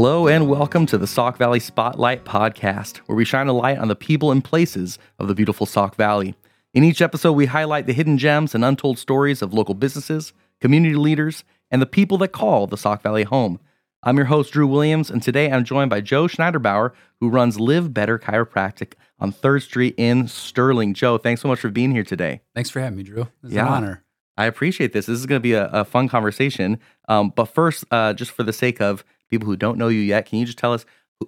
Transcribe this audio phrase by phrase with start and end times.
[0.00, 3.88] Hello and welcome to the Sauk Valley Spotlight podcast, where we shine a light on
[3.88, 6.36] the people and places of the beautiful Sauk Valley.
[6.72, 10.94] In each episode, we highlight the hidden gems and untold stories of local businesses, community
[10.94, 13.58] leaders, and the people that call the Sauk Valley home.
[14.04, 17.92] I'm your host, Drew Williams, and today I'm joined by Joe Schneiderbauer, who runs Live
[17.92, 20.94] Better Chiropractic on 3rd Street in Sterling.
[20.94, 22.40] Joe, thanks so much for being here today.
[22.54, 23.26] Thanks for having me, Drew.
[23.42, 23.66] It's Yeah.
[23.66, 24.04] an honor.
[24.36, 25.06] I appreciate this.
[25.06, 26.78] This is going to be a, a fun conversation.
[27.08, 30.26] Um, but first, uh, just for the sake of people who don't know you yet,
[30.26, 30.84] can you just tell us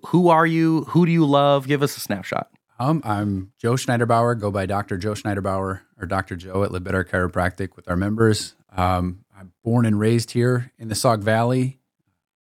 [0.07, 0.85] who are you?
[0.85, 1.67] Who do you love?
[1.67, 2.51] Give us a snapshot.
[2.79, 4.97] Um, I'm Joe Schneiderbauer, go by Dr.
[4.97, 6.35] Joe Schneiderbauer or Dr.
[6.35, 8.55] Joe at Live Chiropractic with our members.
[8.75, 11.79] Um, I'm born and raised here in the Sauk Valley.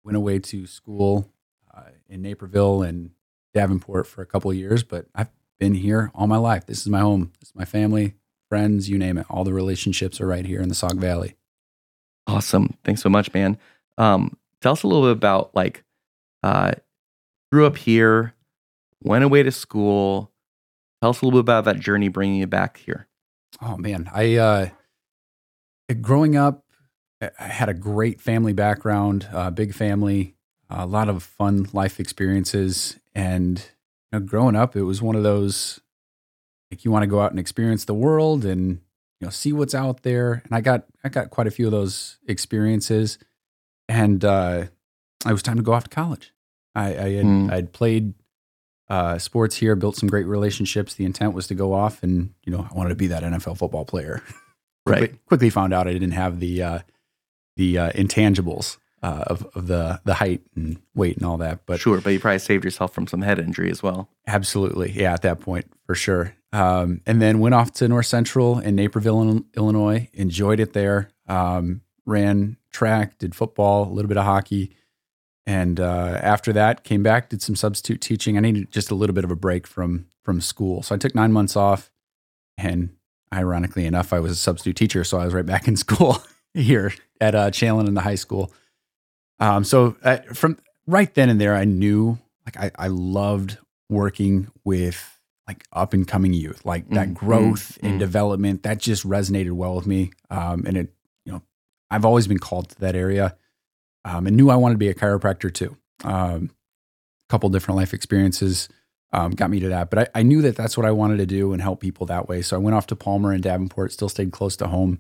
[0.04, 1.30] Went away to school
[1.72, 3.12] uh, in Naperville and
[3.54, 6.66] Davenport for a couple of years, but I've been here all my life.
[6.66, 7.32] This is my home.
[7.40, 8.16] This is my family,
[8.50, 9.28] friends, you name it.
[9.30, 11.36] All the relationships are right here in the Sauk Valley.
[12.26, 12.76] Awesome.
[12.84, 13.60] Thanks so much, man.
[14.00, 15.84] Um, tell us a little bit about like,
[16.42, 16.72] uh,
[17.52, 18.34] grew up here,
[19.04, 20.32] went away to school.
[21.02, 23.08] Tell us a little bit about that journey bringing you back here.
[23.62, 24.70] Oh man, I uh,
[26.02, 26.66] growing up,
[27.22, 30.34] I had a great family background, uh, big family,
[30.68, 33.60] a lot of fun life experiences, and
[34.12, 35.80] you know, growing up, it was one of those
[36.72, 38.82] like you want to go out and experience the world and
[39.20, 40.42] you know see what's out there.
[40.44, 43.20] And I got I got quite a few of those experiences,
[43.88, 44.66] and uh,
[45.26, 46.34] it was time to go off to college.
[46.74, 47.50] I, I had Hmm.
[47.52, 48.14] I'd played
[48.90, 50.94] uh, sports here, built some great relationships.
[50.94, 53.58] The intent was to go off and you know I wanted to be that NFL
[53.58, 54.22] football player.
[54.86, 56.80] quickly, quickly found out I didn't have the uh,
[57.56, 61.66] the uh, intangibles uh, of of the the height and weight and all that.
[61.66, 64.10] But sure, but you probably saved yourself from some head injury as well.
[64.28, 66.36] absolutely, yeah, at that point for sure.
[66.54, 70.10] Um, and then went off to North Central in Naperville, Illinois.
[70.14, 71.10] Enjoyed it there.
[71.28, 74.72] Um, ran track, did football, a little bit of hockey.
[75.48, 78.38] And uh, after that, came back, did some substitute teaching.
[78.38, 81.14] I needed just a little bit of a break from from school, so I took
[81.14, 81.92] nine months off.
[82.58, 82.96] And
[83.32, 86.18] ironically enough, I was a substitute teacher, so I was right back in school
[86.54, 88.52] here at uh, Challand in the high school.
[89.40, 90.58] Um, so uh, from
[90.88, 93.58] right then and there, I knew like I, I loved
[93.90, 98.00] working with like up and coming youth, like that Mm, growth mm, and mm.
[98.00, 98.64] development.
[98.64, 100.12] That just resonated well with me.
[100.32, 100.94] Um, and it,
[101.96, 103.36] I've always been called to that area,
[104.04, 105.78] um, and knew I wanted to be a chiropractor too.
[106.04, 106.52] Um,
[107.28, 108.70] a couple different life experiences
[109.12, 111.26] um, got me to that, but I, I knew that that's what I wanted to
[111.26, 112.42] do and help people that way.
[112.42, 115.00] So I went off to Palmer and Davenport, still stayed close to home,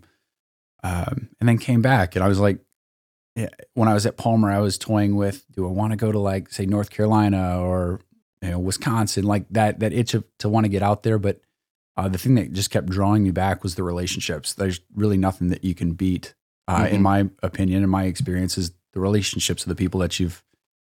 [0.84, 2.16] um, and then came back.
[2.16, 2.60] And I was like,
[3.74, 6.20] when I was at Palmer, I was toying with, do I want to go to
[6.20, 8.00] like say North Carolina or
[8.42, 11.20] you know Wisconsin, like that that itch of, to want to get out there.
[11.20, 11.42] But
[11.98, 14.54] uh, the thing that just kept drawing me back was the relationships.
[14.54, 16.34] There's really nothing that you can beat,
[16.68, 17.04] uh, in Mhm.
[17.04, 20.44] my opinion, in my experience, is the relationships of the people that you've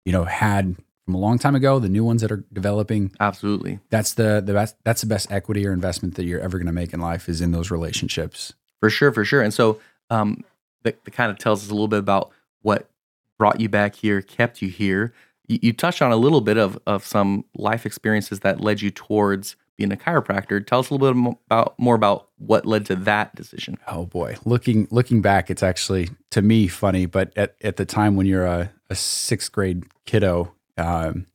[0.06, 3.12] you know had from a long time ago, the new ones that are developing.
[3.20, 3.80] Absolutely.
[3.90, 4.76] That's the the best.
[4.84, 7.40] That's the best equity or investment that you're ever going to make in life is
[7.42, 8.54] in those relationships.
[8.80, 9.42] For sure, for sure.
[9.42, 9.80] And so
[10.10, 10.44] um,
[10.84, 12.90] that, that kind of tells us a little bit about what
[13.38, 15.14] brought you back here, kept you here.
[15.48, 18.92] You, you touched on a little bit of, of some life experiences that led you
[18.92, 20.66] towards being a chiropractor.
[20.66, 23.78] Tell us a little bit about more about what led to that decision.
[23.88, 28.16] Oh boy, looking looking back, it's actually to me funny, but at, at the time
[28.16, 31.28] when you're a, a sixth grade kiddo, um,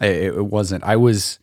[0.00, 0.84] it, it wasn't.
[0.84, 1.38] I was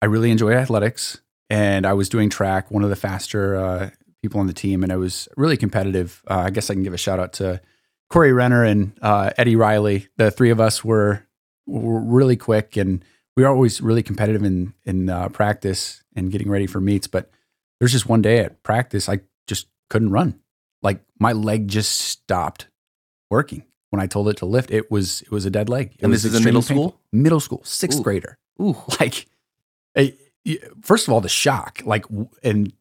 [0.00, 1.20] I really enjoyed athletics,
[1.50, 3.90] and I was doing track, one of the faster uh,
[4.22, 6.22] people on the team, and I was really competitive.
[6.28, 7.60] Uh, I guess I can give a shout out to
[8.08, 10.08] Corey Renner and uh, Eddie Riley.
[10.16, 11.26] The three of us were
[11.66, 13.04] were really quick, and
[13.36, 17.30] we were always really competitive in in uh, practice and getting ready for meets, but
[17.80, 20.40] there's just one day at practice I just couldn't run.
[20.82, 22.68] Like my leg just stopped
[23.30, 24.70] working when I told it to lift.
[24.70, 25.92] It was it was a dead leg.
[25.98, 27.00] It And this is in middle painful.
[27.12, 28.02] Middle school, sixth Ooh.
[28.02, 28.38] grader.
[28.60, 29.26] Ooh, Like,
[30.82, 32.04] first of all, the shock, like,
[32.42, 32.72] and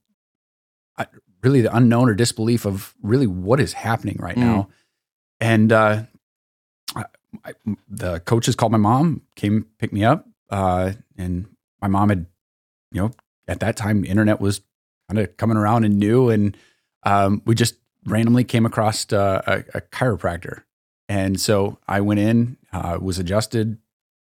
[0.97, 1.05] I,
[1.43, 4.39] really the unknown or disbelief of really what is happening right Mm.
[4.41, 4.69] now.
[5.39, 6.03] And uh,
[6.95, 7.05] I,
[7.45, 7.53] I,
[7.89, 11.47] the coaches called my mom, came pick me up, uh, and
[11.81, 12.25] my mom had,
[12.91, 13.11] you know,
[13.47, 14.61] at that time, internet was
[15.09, 16.55] kind of coming around and new, and
[17.03, 17.75] um, we just
[18.05, 20.63] randomly came across uh, a, a chiropractor,
[21.09, 23.77] and so I went in, uh, was adjusted,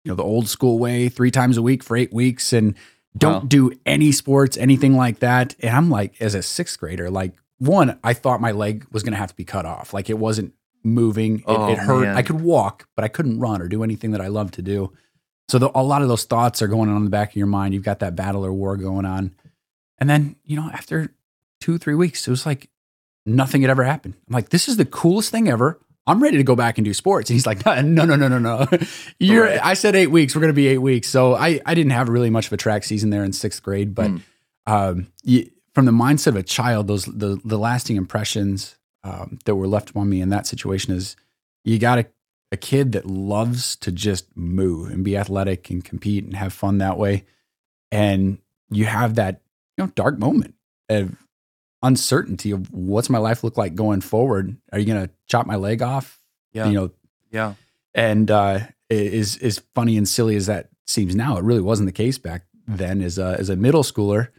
[0.04, 2.76] you know, the old school way, three times a week for eight weeks, and
[3.18, 3.48] don't Wow.
[3.48, 5.56] do any sports, anything like that.
[5.62, 9.14] And I'm like, as a sixth grader, like one, I thought my leg was going
[9.14, 10.54] to have to be cut off, like it wasn't
[10.84, 12.02] moving, it, Oh, it hurt.
[12.08, 12.18] man.
[12.18, 14.92] I could walk, but I couldn't run or do anything that I love to do.
[15.50, 17.48] So the, a lot of those thoughts are going on in the back of your
[17.48, 17.74] mind.
[17.74, 19.36] You've got that battle or war going on.
[20.00, 21.14] And then, you know, after
[21.62, 22.70] two, three weeks, it was like
[23.26, 24.16] nothing had ever happened.
[24.28, 25.80] I'm like, this is the coolest thing ever.
[26.08, 27.30] I'm ready to go back and do sports.
[27.30, 28.68] And he's like, no, no, no, no, no.
[29.20, 29.60] You're, Right.
[29.64, 30.36] I said eight weeks.
[30.36, 31.08] We're going to be eight weeks.
[31.08, 33.94] So I, I didn't have really much of a track season there in sixth grade,
[33.96, 34.22] but Mm.
[34.68, 39.56] um, you, from the mindset of a child, those the the lasting impressions um, that
[39.56, 41.16] were left on me in that situation is
[41.66, 42.06] you got a,
[42.56, 46.78] a kid that loves to just move and be athletic and compete and have fun
[46.80, 47.26] that way,
[47.92, 48.40] and
[48.72, 49.42] you have that
[49.78, 50.56] you know dark moment
[50.90, 51.16] of
[51.84, 54.58] uncertainty of what's my life look like going forward.
[54.72, 56.20] Are you going to chop my leg off?
[56.54, 56.68] Yeah.
[56.68, 56.92] You know,
[57.32, 57.54] Yeah.
[57.94, 58.60] and uh,
[58.90, 62.46] is is funny and silly as that seems now, it really wasn't the case back
[62.68, 64.30] then as a as a middle schooler.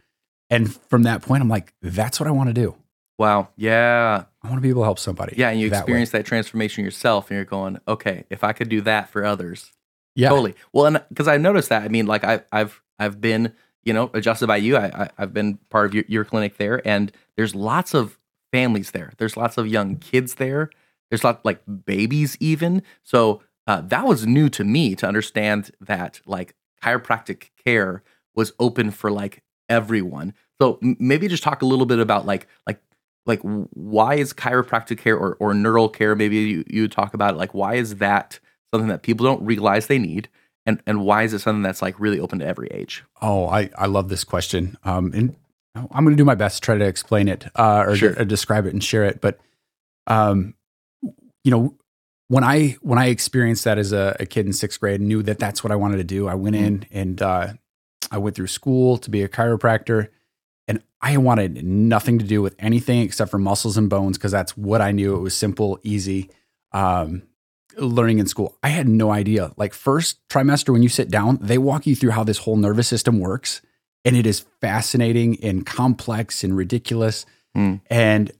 [0.49, 2.75] And from that point, I'm like, that's what I want to do.
[3.17, 3.49] Wow.
[3.57, 4.25] Yeah.
[4.47, 5.35] I want to be able to help somebody.
[5.37, 5.49] Yeah.
[5.49, 5.79] And you that way.
[5.81, 9.73] experience that transformation yourself and you're going, okay, if I could do that for others.
[10.15, 10.55] Yeah, Totally.
[10.71, 13.53] Well, and because I noticed that, I mean, like I, I've, I've been,
[13.83, 14.77] you know, adjusted by you.
[14.77, 18.17] I, I I've been part of your, your clinic there, and there's lots of
[18.51, 19.13] families there.
[19.17, 20.71] There's lots of young kids there.
[21.09, 22.81] There's lots like babies even.
[23.03, 28.01] So uh, that was new to me to understand that like chiropractic care
[28.35, 30.33] was open for like everyone.
[30.59, 32.81] So maybe just talk a little bit about like like
[33.27, 37.37] like why is chiropractic care or, or neural care maybe you, you talk about it
[37.37, 38.39] like why is that
[38.73, 40.27] something that people don't realize they need
[40.65, 43.69] and and why is it something that's like really open to every age Oh, I,
[43.77, 44.77] I love this question.
[44.83, 45.35] Um, and
[45.75, 48.15] I'm going to do my best to try to explain it uh, or, Sure.
[48.17, 49.21] or describe it and share it.
[49.21, 49.39] But,
[50.07, 50.53] um,
[51.43, 51.75] you know,
[52.27, 55.23] when I when I experienced that as a, a kid in sixth grade, and knew
[55.23, 56.27] that that's what I wanted to do.
[56.27, 57.53] I went in and uh,
[58.11, 60.09] I went through school to be a chiropractor,
[60.67, 64.57] and I wanted nothing to do with anything except for muscles and bones because that's
[64.57, 65.15] what I knew.
[65.15, 66.29] It was simple, easy.
[66.71, 67.23] Um,
[67.77, 68.57] learning in school.
[68.63, 69.51] I had no idea.
[69.57, 72.87] Like first trimester when you sit down, they walk you through how this whole nervous
[72.87, 73.61] system works
[74.03, 77.25] and it is fascinating and complex and ridiculous.
[77.53, 77.75] Hmm.
[77.89, 78.31] And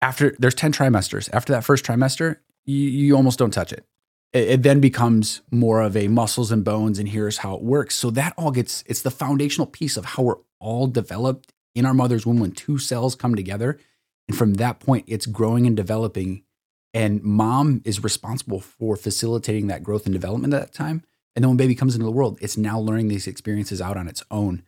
[0.00, 1.28] after there's 10 trimesters.
[1.32, 3.84] After that first trimester, you, you almost don't touch it.
[4.32, 4.48] it.
[4.48, 7.94] It then becomes more of a muscles and bones and here's how it works.
[7.94, 11.94] So that all gets it's the foundational piece of how we're all developed in our
[11.94, 13.78] mother's womb when two cells come together.
[14.28, 16.44] And from that point, it's growing and developing
[16.94, 21.02] and mom is responsible for facilitating that growth and development at that time.
[21.34, 24.08] And then when baby comes into the world, it's now learning these experiences out on
[24.08, 24.62] its own.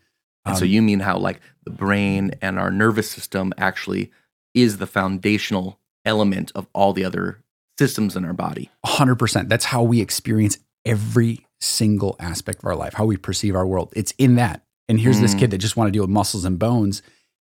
[0.46, 4.11] and so Um, you mean how like the brain and our nervous system actually
[4.55, 7.43] is the foundational element of all the other
[7.79, 9.49] systems in our body 100%.
[9.49, 13.93] That's how we experience every single aspect of our life, how we perceive our world.
[13.97, 14.62] It's in that.
[14.89, 15.39] And here's this Mm.
[15.39, 17.03] kid that just want to deal with muscles and bones.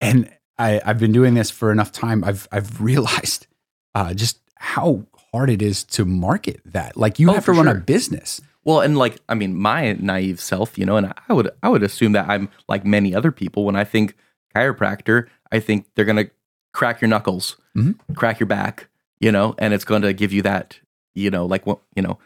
[0.00, 2.22] And I, I've been doing this for enough time.
[2.24, 3.46] I've I've realized
[3.94, 6.96] uh, just how hard it is to market that.
[6.96, 8.40] Like you Oh, have to run a business.
[8.64, 11.82] Well, and like I mean, my naive self, you know, and I would I would
[11.82, 13.64] assume that I'm like many other people.
[13.64, 14.14] When I think
[14.56, 16.30] chiropractor, I think they're gonna
[16.72, 17.96] crack your knuckles, Mhm.
[18.14, 18.88] crack your back,
[19.20, 20.78] you know, and it's going to give you that,
[21.14, 22.18] you know, like what you know,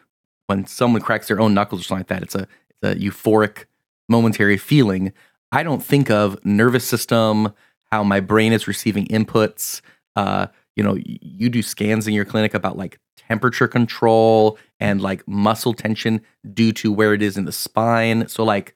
[0.46, 2.46] when someone cracks their own knuckles or something like that, it's a
[2.82, 3.64] it's a euphoric,
[4.10, 5.12] momentary feeling.
[5.52, 7.54] I don't think of nervous system,
[7.90, 9.80] how my brain is receiving inputs.
[10.16, 15.26] Uh, you know, you do scans in your clinic about like temperature control and like
[15.26, 16.20] muscle tension
[16.52, 18.28] due to where it is in the spine.
[18.28, 18.74] So like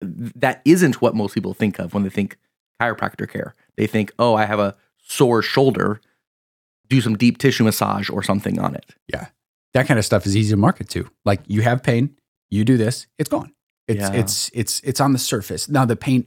[0.00, 2.38] that isn't what most people think of when they think
[2.80, 3.54] chiropractor care.
[3.76, 6.00] They think, "Oh, I have a sore shoulder,
[6.88, 9.28] do some deep tissue massage or something on it." Yeah.
[9.74, 11.10] That kind of stuff is easy to market to.
[11.24, 12.16] Like you have pain,
[12.50, 13.52] you do this, it's gone.
[13.88, 14.12] It's Yeah.
[14.12, 15.68] it's it's it's on the surface.
[15.68, 16.26] Now the pain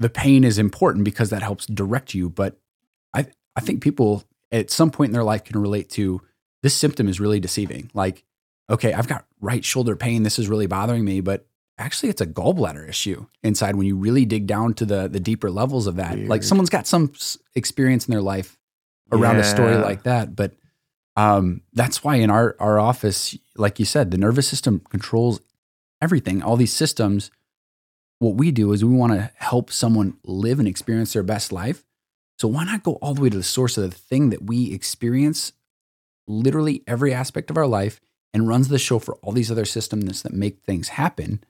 [0.00, 2.58] the pain is important because that helps direct you, but
[3.14, 6.20] I I think people at some point in their life can relate to
[6.62, 7.90] this symptom is really deceiving.
[7.94, 8.24] Like,
[8.68, 11.46] okay, I've got right shoulder pain, this is really bothering me, but
[11.78, 15.50] actually it's a gallbladder issue inside when you really dig down to the the deeper
[15.50, 16.18] levels of that.
[16.28, 17.12] Like someone's got some
[17.54, 18.58] experience in their life
[19.12, 20.52] around a story like that, but
[21.16, 25.40] um, that's why in our our office, like you said, the nervous system controls
[26.02, 26.42] everything.
[26.42, 27.30] All these systems.
[28.18, 31.84] What we do is we want to help someone live and experience their best life.
[32.38, 34.72] So why not go all the way to the source of the thing that we
[34.72, 35.52] experience,
[36.28, 38.00] literally every aspect of our life,
[38.34, 41.42] and runs the show for all these other systems that make things happen.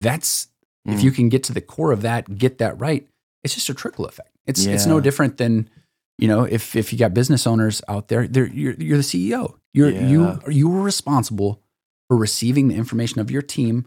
[0.00, 0.48] That's
[0.86, 1.04] if Mm.
[1.04, 3.08] you can get to the core of that, get that right.
[3.42, 4.30] It's just a trickle effect.
[4.46, 5.70] It's it's no different than
[6.18, 9.54] you know if if you got business owners out there, they're, you're you're the CEO.
[9.72, 10.38] You're you Yeah.
[10.48, 11.60] you are responsible
[12.08, 13.86] for receiving the information of your team,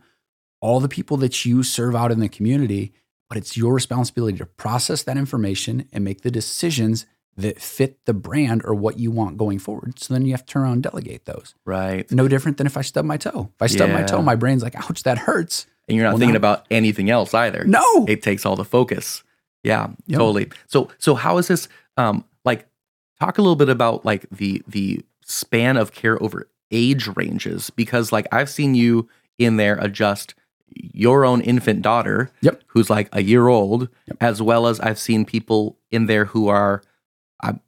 [0.61, 2.93] all the people that you serve out in the community.
[3.29, 7.05] But it's your responsibility to process that information and make the decisions
[7.35, 9.99] that fit the brand or what you want going forward.
[9.99, 11.53] So then you have to turn around and delegate those.
[11.65, 12.09] Right.
[12.09, 13.51] No different than if I stub my toe.
[13.55, 15.67] If I stub my toe, my brain's like, ouch, that hurts.
[15.89, 17.63] And you're not Well, thinking now- about anything else either.
[17.65, 18.05] No.
[18.07, 19.23] It takes all the focus.
[19.63, 20.17] Yeah, Yep.
[20.19, 20.49] totally.
[20.67, 22.65] So so how is this um like
[23.19, 28.11] talk a little bit about like the the span of care over age ranges because
[28.11, 29.07] like I've seen you
[29.37, 30.35] in there adjust
[30.75, 32.63] your own infant daughter Yep.
[32.67, 34.17] who's like a year old Yep.
[34.21, 36.81] as well as I've seen people in there who are
[37.41, 37.61] I'm,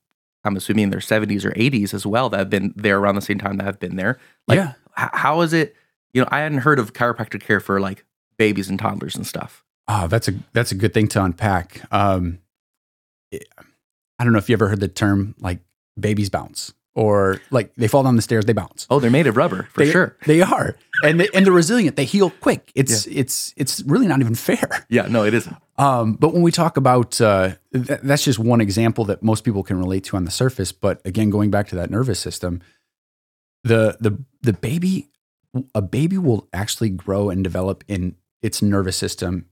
[0.44, 3.22] I'm assuming in their 70s or 80s as well that have been there around the
[3.22, 4.74] same time that have been there like yeah.
[4.98, 5.76] h- how is it
[6.14, 8.04] you know I hadn't heard of chiropractic care for like
[8.38, 11.82] babies and toddlers and stuff Oh, that's a that's a good thing to unpack.
[11.92, 12.38] Um,
[13.34, 15.60] I don't know if you ever heard the term like
[16.00, 18.86] babies bounce or like they fall down the stairs, they bounce.
[18.90, 21.96] oh they're made of rubber for they, sure They are, and they, and they're resilient.
[21.96, 22.72] They heal quick.
[22.76, 24.86] It's it's it's really not even fair.
[24.90, 28.60] yeah no it isn't Um, but when we talk about uh, th- that's just one
[28.62, 30.72] example that most people can relate to on the surface.
[30.74, 32.62] But again, going back to that nervous system,
[33.64, 35.08] the the the baby,
[35.74, 39.46] a baby will actually grow and develop in its nervous system.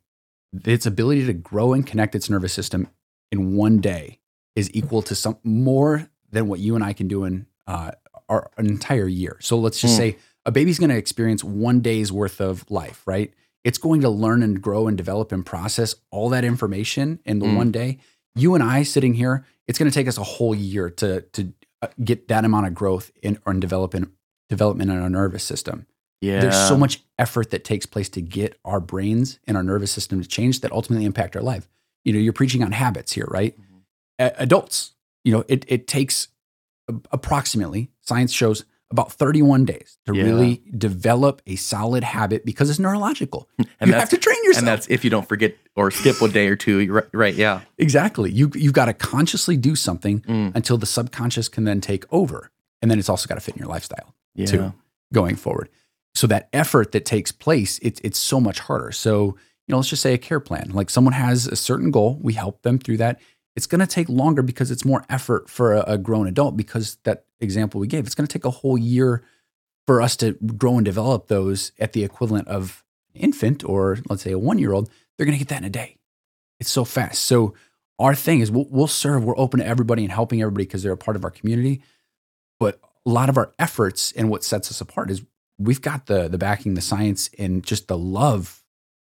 [0.65, 2.87] Its ability to grow and connect its nervous system
[3.31, 4.19] in one day
[4.55, 7.91] is equal to some more than what you and I can do in uh,
[8.29, 9.37] our an entire year.
[9.41, 9.97] So let's just Hmm.
[9.97, 13.33] say a baby's going to experience one day's worth of life, right?
[13.63, 17.45] It's going to learn and grow and develop and process all that information in the
[17.45, 17.55] Mm.
[17.55, 17.97] one day.
[18.35, 21.53] You and I sitting here, it's going to take us a whole year to to
[21.81, 24.09] uh, get that amount of growth in or in development
[24.49, 25.85] development in our nervous system.
[26.21, 29.91] yeah There's so much effort that takes place to get our brains and our nervous
[29.91, 31.69] system to change that ultimately impact our life.
[32.05, 33.55] You know, you're preaching on habits here, right?
[33.59, 33.81] Mhm.
[34.19, 34.93] A- adults,
[35.27, 36.15] you know, it it takes
[37.11, 40.23] approximately science shows about 31 days to Yeah.
[40.23, 43.49] really develop a solid habit because it's neurological.
[43.81, 44.59] and you have to train yourself.
[44.59, 47.35] and that's if you don't forget or skip a day or two you're right, right
[47.35, 48.31] yeah exactly.
[48.31, 50.55] You you've got to consciously do something Mm.
[50.55, 52.51] until the subconscious can then take over.
[52.81, 54.13] And then it's also got to fit in your lifestyle.
[54.35, 54.73] yeah Two.
[55.13, 55.67] going forward.
[56.15, 58.91] So that effort that takes place, it's it's so much harder.
[58.93, 59.35] So,
[59.67, 60.71] you know, let's just say a care plan.
[60.73, 63.19] Like someone has a certain goal, we help them through that.
[63.57, 66.97] It's going to take longer because it's more effort for a, a grown adult because
[67.03, 69.23] that example we gave, it's going to take a whole year
[69.85, 74.31] for us to grow and develop those at the equivalent of infant or let's say
[74.31, 75.97] a 1-year-old, they're going to get that in a day.
[76.59, 77.23] It's so fast.
[77.23, 77.55] So
[77.99, 80.91] our thing is we'll, we'll serve, we're open to everybody and helping everybody because they're
[80.91, 81.81] a part of our community.
[82.59, 85.23] But a lot of our efforts and what sets us apart is
[85.57, 88.63] we've got the the backing, the science, and just the love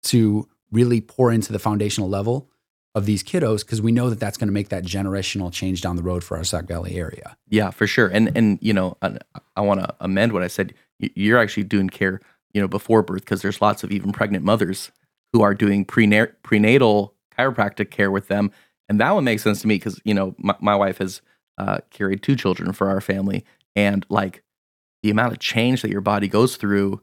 [0.04, 2.50] to really pour into the foundational level
[2.96, 5.96] of these kiddos because we know that that's going to make that generational change down
[5.96, 7.38] the road for our Sauk Valley area.
[7.48, 8.08] Yeah, for sure.
[8.08, 9.18] And and you know, I,
[9.56, 10.74] I want to amend what I said.
[11.00, 12.20] You're actually doing care,
[12.54, 14.92] you know, before birth because there's lots of even pregnant mothers
[15.32, 18.52] who are doing prena- prenatal chiropractic care with them,
[18.90, 21.22] and that one makes sense to me because you know my, my wife has
[21.58, 24.44] uh, carried two children for our family, and like
[25.04, 27.02] the amount of change that your body goes through,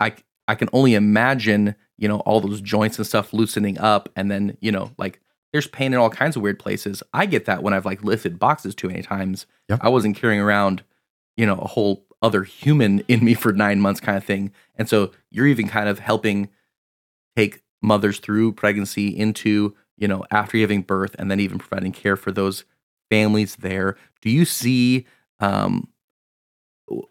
[0.00, 0.14] I
[0.46, 4.56] I can only imagine, you know, all those joints and stuff loosening up, and then
[4.60, 5.20] you know, like
[5.54, 7.00] there's pain in all kinds of weird places.
[7.12, 9.46] I get that when I've like lifted boxes too many times.
[9.68, 9.78] Yep.
[9.82, 10.82] I wasn't carrying around,
[11.36, 14.52] you know, a whole other human in me for nine months kind of thing.
[14.74, 16.48] And so you're even kind of helping
[17.36, 22.16] take mothers through pregnancy into, you know, after giving birth and then even providing care
[22.16, 22.64] for those
[23.08, 23.96] families there.
[24.22, 25.06] Do you see
[25.38, 25.86] um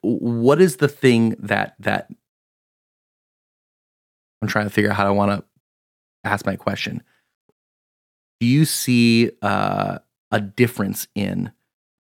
[0.02, 2.10] what is the thing that that
[4.43, 5.45] I'm trying to figure out how I want to
[6.25, 7.01] ask my question.
[8.41, 10.00] Do you see uh,
[10.31, 11.53] a difference in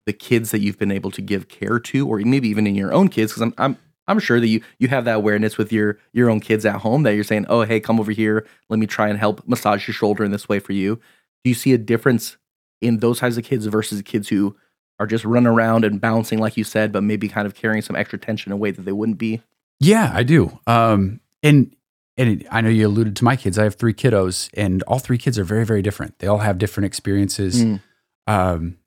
[0.06, 2.92] the kids that you've been able to give care to, or maybe even in your
[2.92, 3.30] own kids?
[3.30, 6.40] Because I'm, I'm I'm sure that you you have that awareness with your your own
[6.40, 9.20] kids at home that you're saying, oh hey, come over here, let me try and
[9.20, 10.96] help massage your shoulder in this way for you.
[11.44, 12.38] Do you see a difference
[12.80, 14.56] in those types of kids versus kids who
[14.98, 17.94] are just running around and bouncing like you said, but maybe kind of carrying some
[17.94, 19.42] extra tension in a way that they wouldn't be?
[19.78, 20.58] Yeah, I do.
[20.66, 21.74] Um, and
[22.16, 23.58] and it, I know you alluded to my kids.
[23.58, 26.18] I have three kiddos, and all three kids are very very different.
[26.18, 27.64] They all have different experiences.
[27.64, 27.80] Mm.
[28.26, 28.78] Um,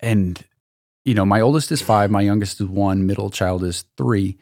[0.00, 0.44] and
[1.04, 4.38] you know, my oldest is five, my youngest is one, middle child is three.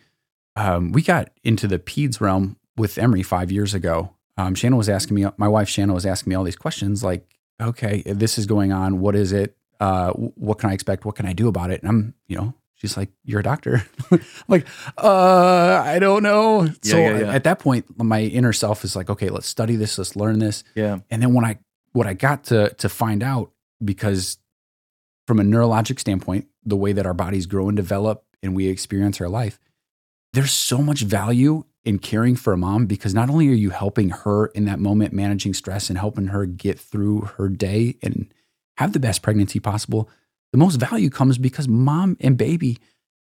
[0.56, 4.14] Um, we got into the peds realm with Emery five years ago.
[4.36, 7.26] Um, Shannon was asking me, my wife Shannon was asking me all these questions like,
[7.60, 9.00] okay, this is going on.
[9.00, 9.56] What is it?
[9.80, 11.04] Uh, what can I expect?
[11.04, 11.82] What can I do about it?
[11.82, 13.84] And I'm, you know, she's like, you're a doctor.
[14.10, 16.66] I'm like, uh, I don't know.
[16.82, 17.32] so yeah, yeah.
[17.32, 19.98] at that point, my inner self is like, okay, let's study this.
[19.98, 20.64] Let's learn this.
[20.74, 21.00] Yeah.
[21.10, 21.58] And then when I
[21.92, 23.52] what I got to to find out
[23.84, 24.38] because
[25.26, 29.20] from a neurologic standpoint, the way that our bodies grow and develop and we experience
[29.20, 29.60] our life,
[30.32, 34.10] there's so much value in caring for a mom because not only are you helping
[34.10, 38.32] her in that moment managing stress and helping her get through her day and
[38.76, 40.08] have the best pregnancy possible,
[40.52, 42.78] the most value comes because mom and baby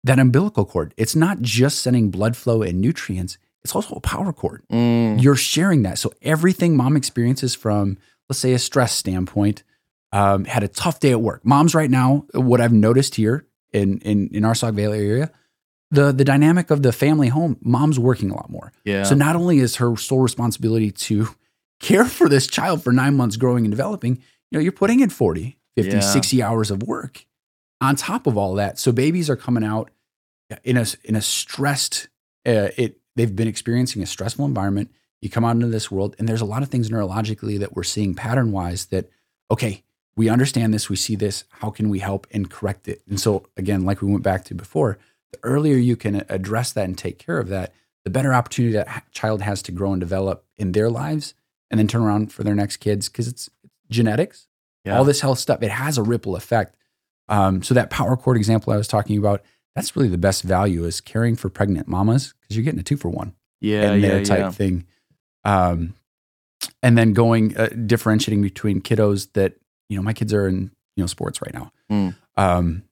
[0.04, 4.32] that umbilical cord, it's not just sending blood flow and nutrients, it's also a power
[4.32, 5.20] cord Mm.
[5.22, 5.98] you're sharing that.
[5.98, 7.98] So everything mom experiences from,
[8.28, 9.64] let's say, a stress standpoint,
[10.12, 11.44] um, had a tough day at work.
[11.44, 15.30] Moms right now, what I've noticed here in in in our Sauk Valley area,
[15.90, 18.72] the the dynamic of the family home, mom's working a lot more.
[18.84, 19.02] Yeah.
[19.02, 21.28] So not only is her sole responsibility to
[21.80, 24.16] care for this child for nine months growing and developing,
[24.50, 26.00] you know, you're putting in 40, 50, Yeah.
[26.00, 27.24] 60 hours of work
[27.80, 28.78] on top of all that.
[28.78, 29.90] So babies are coming out
[30.64, 32.08] in a in a stressed
[32.46, 34.90] uh, it they've been experiencing a stressful environment.
[35.20, 37.82] You come out into this world and there's a lot of things neurologically that we're
[37.84, 39.10] seeing pattern wise that
[39.50, 39.82] okay,
[40.16, 43.02] we understand this, we see this, how can we help and correct it?
[43.08, 44.98] And so again, like we went back to before,
[45.32, 47.72] the earlier you can address that and take care of that,
[48.04, 51.34] the better opportunity that child has to grow and develop in their lives
[51.70, 53.50] and then turn around for their next kids because it's
[53.90, 54.48] genetics
[54.84, 54.96] Yeah.
[54.98, 56.74] all this health stuff it has a ripple effect
[57.28, 59.42] um, so that power cord example i was talking about
[59.74, 62.96] that's really the best value is caring for pregnant mamas because you're getting a two
[62.96, 64.50] for one yeah, and yeah, type yeah.
[64.50, 64.86] thing
[65.44, 65.94] um,
[66.82, 69.54] and then going uh, differentiating between kiddos that
[69.88, 72.14] you know my kids are in you know sports right now Mm.
[72.36, 72.82] um,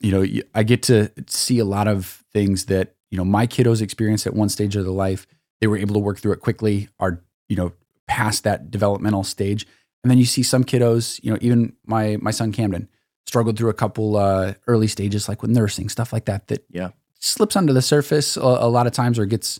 [0.00, 3.80] you know I get to see a lot of things that you know my kiddos
[3.80, 5.26] experienced at one stage of their life
[5.60, 7.72] they were able to work through it quickly are you know
[8.08, 9.66] past that developmental stage
[10.04, 12.88] and then you see some kiddos you know even my my son camden
[13.26, 16.90] struggled through a couple uh, early stages like with nursing stuff like that that Yeah.
[17.18, 19.58] slips under the surface a, a lot of times or gets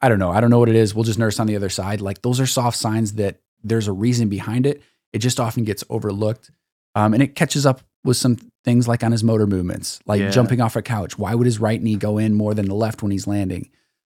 [0.00, 0.30] I don't know.
[0.30, 0.94] I don't know what it is.
[0.94, 2.00] We'll just nurse on the other side.
[2.00, 4.80] Like those are soft signs that there's a reason behind it.
[5.12, 6.52] It just often gets overlooked.
[6.94, 10.30] Um, and it catches up with some things like on his motor movements, like Yeah.
[10.30, 11.18] jumping off a couch.
[11.18, 13.70] Why would his right knee go in more than the left when he's landing?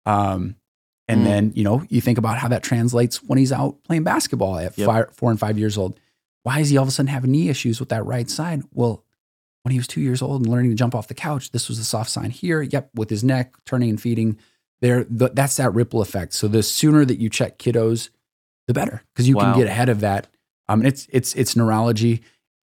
[0.05, 0.57] Um,
[1.09, 1.25] and Mm.
[1.25, 4.77] then, you know, you think about how that translates when he's out playing basketball at
[4.79, 4.87] Yep.
[4.87, 5.99] five, four and five years old.
[6.45, 8.63] Why is he all of a sudden having knee issues with that right side?
[8.73, 9.05] Well,
[9.63, 11.79] when he was two years old and learning to jump off the couch, this was
[11.79, 12.63] a soft sign here.
[12.63, 14.37] Yep, with his neck turning and feeding,
[14.81, 16.35] there th- that's that ripple effect.
[16.35, 18.09] So the sooner that you check kiddos,
[18.67, 19.53] the better because you Wow.
[19.53, 20.27] can get ahead of that.
[20.69, 22.23] Um, it's it's it's neurology.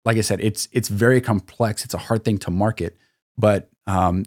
[0.06, 1.84] Like I said, it's it's very complex.
[1.84, 2.96] It's a hard thing to market,
[3.36, 4.24] but um,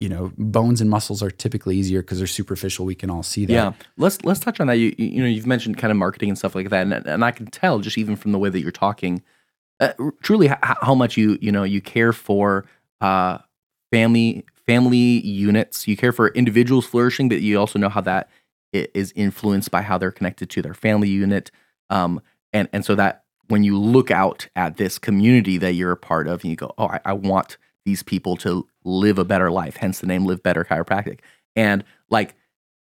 [0.00, 2.86] you know, bones and muscles are typically easier because they're superficial.
[2.86, 3.52] We can all see that.
[3.52, 4.78] Yeah, let's let's touch on that.
[4.78, 7.30] You you know you've mentioned kind of marketing and stuff like that, and and I
[7.30, 9.22] can tell just even from the way that you're talking,
[9.78, 12.64] uh, truly how much you you know you care for
[13.02, 13.38] uh,
[13.92, 15.86] family family units.
[15.86, 18.30] You care for individuals flourishing, but you also know how that
[18.72, 21.50] is influenced by how they're connected to their family unit,
[21.90, 22.22] um,
[22.54, 26.26] and and so that when you look out at this community that you're a part
[26.26, 29.76] of, and you go, oh, I, I want these people to live a better life.
[29.76, 31.20] Hence the name Live Better Chiropractic,
[31.56, 32.34] and like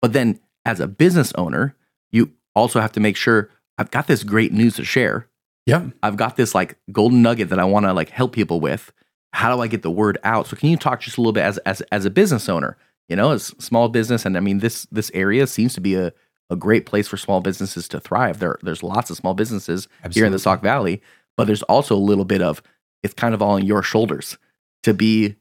[0.01, 1.75] but then as a business owner,
[2.11, 5.27] you also have to make sure I've got this great news to share.
[5.65, 5.87] Yeah.
[6.01, 8.91] I've got this like golden nugget that I want to like help people with.
[9.31, 10.47] How do I get the word out?
[10.47, 12.77] So can you talk just a little bit as as as a business owner,
[13.09, 16.13] you know, as small business and I mean this this area seems to be a
[16.49, 18.39] a great place for small businesses to thrive.
[18.39, 20.39] There there's lots of small businesses here in the Absolutely.
[20.39, 21.01] Sauk Valley,
[21.37, 22.61] but there's also a little bit of
[23.01, 24.37] it's kind of all on your shoulders
[24.83, 25.35] to be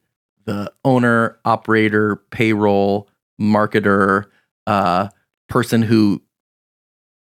[0.45, 4.25] the owner, operator, payroll, marketer,
[4.67, 5.09] uh,
[5.47, 6.21] person who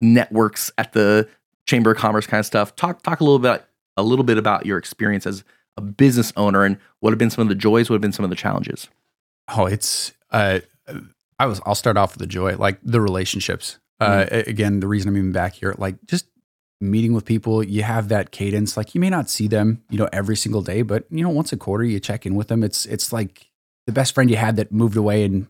[0.02, 1.28] networks at the
[1.66, 2.76] Chamber of Commerce kind of stuff.
[2.76, 3.66] Talk talk a little bit
[3.98, 5.44] a little bit about your experience as
[5.76, 8.24] a business owner and what have been some of the joys, what have been some
[8.24, 8.88] of the challenges.
[9.48, 10.60] Oh, it's uh,
[11.40, 11.62] I was.
[11.66, 13.80] I'll start off with the joy, like the relationships.
[14.00, 16.28] Uh, a- again, the reason I'm even back here, like just
[16.80, 18.78] meeting with people, you have that cadence.
[18.78, 21.52] Like you may not see them, you know, every single day, but you know, once
[21.52, 22.64] a quarter, you check in with them.
[22.64, 23.48] It's it's like
[23.86, 25.48] the best friend you had that moved away, and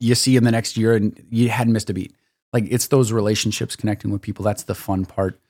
[0.00, 2.14] you see him the next year, and you hadn't missed a beat.
[2.52, 4.44] Like it's those relationships, connecting with people.
[4.44, 5.40] That's the fun part.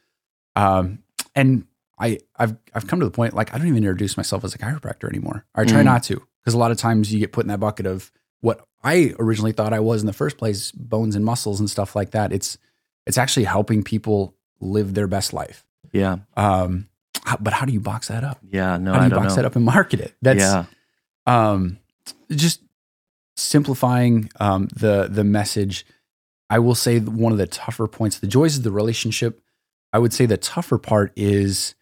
[0.56, 1.00] Um,
[1.34, 1.66] and
[1.98, 4.58] I I've I've come to the point like I don't even introduce myself as a
[4.58, 5.44] chiropractor anymore.
[5.54, 5.84] I try Mm.
[5.86, 8.64] not to because a lot of times you get put in that bucket of what
[8.82, 12.10] I originally thought I was in the first place, bones and muscles and stuff like
[12.12, 12.32] that.
[12.32, 12.56] It's
[13.06, 14.34] it's actually helping people
[14.64, 15.64] live their best life.
[15.92, 16.18] Yeah.
[16.36, 16.88] Um,
[17.40, 18.38] but how do you box that up?
[18.50, 18.76] Yeah.
[18.78, 19.36] No, how do I you box know.
[19.36, 20.14] that up and market it?
[20.20, 20.64] That's yeah.
[21.26, 21.78] um,
[22.30, 22.60] just
[23.36, 25.86] simplifying um, the the message.
[26.50, 28.18] I will say one of the tougher points.
[28.18, 29.40] The joys of the relationship.
[29.92, 31.74] I would say the tougher part is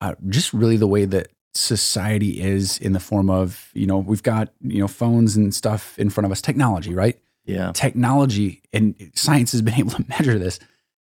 [0.00, 4.22] uh, just really the way that society is in the form of you know we've
[4.22, 6.40] got you know phones and stuff in front of us.
[6.40, 7.18] Technology, right?
[7.44, 7.72] Yeah.
[7.72, 10.58] Technology and science has been able to measure this.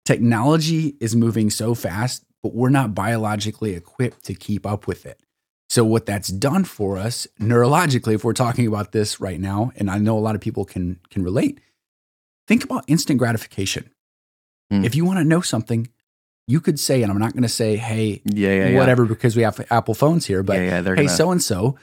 [0.05, 5.19] Technology is moving so fast, but we're not biologically equipped to keep up with it.
[5.67, 9.89] So what that's done for us neurologically, if we're talking about this right now, and
[9.89, 11.59] I know a lot of people can can relate,
[12.47, 13.89] think about instant gratification.
[14.69, 14.85] Hmm.
[14.85, 15.87] If you want to know something,
[16.47, 18.49] you could say, and I'm not going to say, hey, Yeah.
[18.49, 18.67] Yeah.
[18.69, 18.79] yeah.
[18.79, 21.77] whatever, because we have Apple phones here, but yeah, yeah, hey, so and so,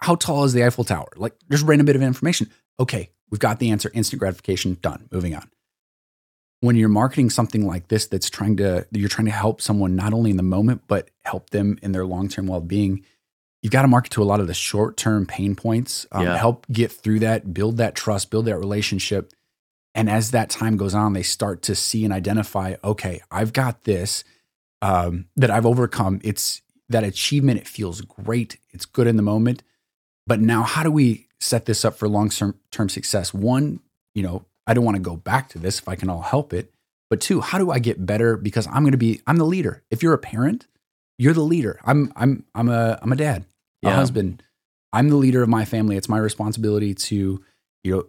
[0.00, 1.08] how tall is the Eiffel Tower?
[1.16, 2.50] Like, just random bit of information.
[2.80, 3.90] Okay, we've got the answer.
[3.92, 4.78] Instant gratification.
[4.80, 5.08] Done.
[5.10, 5.50] Moving on.
[6.60, 10.12] When you're marketing something like this, that's trying to you're trying to help someone not
[10.12, 13.04] only in the moment but help them in their long term well being.
[13.62, 16.36] you've got to market to a lot of the short term pain points, um, Yeah.
[16.36, 19.32] help get through that, build that trust, build that relationship.
[19.96, 23.82] And as that time goes on, they start to see and identify, okay, I've got
[23.82, 24.22] this
[24.80, 26.20] um, that I've overcome.
[26.22, 27.58] It's that achievement.
[27.58, 28.58] It feels great.
[28.70, 29.64] It's good in the moment.
[30.24, 32.30] But now, how do we set this up for long
[32.70, 33.34] term success?
[33.34, 33.80] One,
[34.14, 36.52] you know, I don't want to go back to this if I can all help
[36.52, 36.72] it.
[37.10, 38.36] But two, how do I get better?
[38.36, 39.82] Because I'm going to be, I'm the leader.
[39.90, 40.66] If you're a parent,
[41.18, 41.80] you're the leader.
[41.84, 43.46] I'm, I'm, I'm a, I'm a dad,
[43.82, 44.42] a husband.
[44.92, 45.96] I'm the leader of my family.
[45.96, 47.42] It's my responsibility to,
[47.82, 48.04] you know,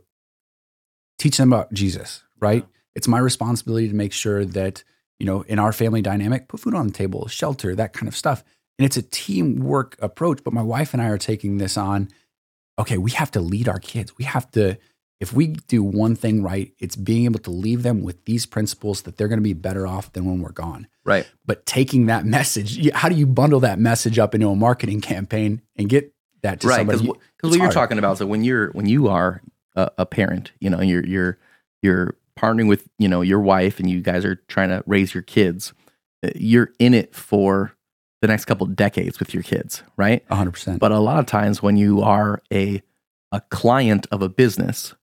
[1.17, 2.65] teach them about Jesus, right?
[2.93, 4.84] It's my responsibility to make sure that,
[5.17, 8.15] you know, in our family dynamic, put food on the table, shelter, that kind of
[8.15, 8.43] stuff.
[8.78, 10.43] And it's a teamwork approach.
[10.43, 12.10] But my wife and I are taking this on.
[12.78, 14.17] Okay, we have to lead our kids.
[14.17, 14.78] We have to,
[15.19, 19.01] if we do one thing right, it's being able to leave them with these principles
[19.01, 20.88] that they're going to be better off than when we're gone.
[21.03, 21.29] Right.
[21.45, 25.62] But taking that message, how do you bundle that message up into a marketing campaign
[25.75, 27.19] and get that to right because somebody?
[27.41, 27.73] what you're hard.
[27.73, 29.41] talking about is that when you're when you are
[29.75, 31.38] a, a parent you know you're you're
[31.82, 35.23] you're partnering with you know your wife and you guys are trying to raise your
[35.23, 35.73] kids
[36.23, 37.73] uh, you're in it for
[38.21, 40.79] the next couple decades with your kids right 100%.
[40.79, 42.82] but a lot of times when you are a
[43.32, 44.95] a client of a business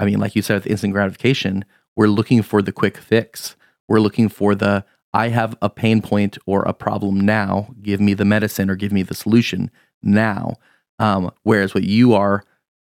[0.00, 1.64] i mean like you said with instant gratification
[1.98, 3.56] we're looking for the quick fix.
[3.88, 4.84] We're looking for the
[5.14, 7.74] i have a pain point or a problem now.
[7.82, 9.68] Give me the medicine or give me the solution
[10.00, 10.54] now.
[11.00, 12.44] Um, whereas what you are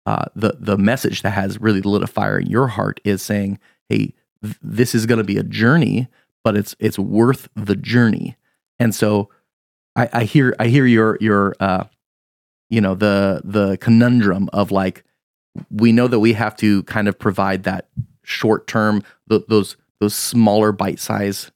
[0.08, 3.60] uh, the the message that has really lit a fire in your heart is saying
[3.90, 6.08] hey th- this is going to be a journey
[6.44, 8.36] but it's it's worth the journey.
[8.80, 9.30] And so
[9.96, 11.84] I, I hear I hear your your uh,
[12.72, 15.04] you know the the conundrum of like
[15.70, 17.88] we know that we have to kind of provide that
[18.24, 21.52] short term th- those those smaller bite size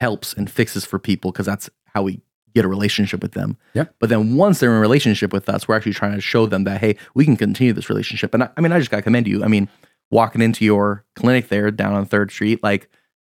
[0.00, 2.20] helps and fixes for people because that's how we
[2.54, 3.56] get a relationship with them.
[3.72, 3.84] Yeah.
[3.98, 6.64] But then once they're in a relationship with us, we're actually trying to show them
[6.64, 8.34] that hey, we can continue this relationship.
[8.34, 9.42] And I, I mean, I just got to commend you.
[9.42, 9.68] I mean,
[10.10, 12.88] walking into your clinic there down on Third Street, like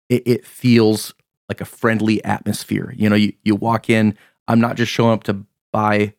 [0.08, 1.14] it, it feels
[1.48, 2.92] like a friendly atmosphere.
[2.96, 4.16] You know, you you walk in.
[4.48, 6.14] I'm not just showing up to buy